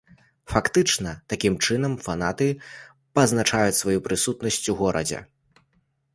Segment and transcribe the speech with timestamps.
[0.51, 2.47] Фактычна, такім чынам фанаты
[3.21, 5.23] пазначаюць сваю прысутнасць у горадзе.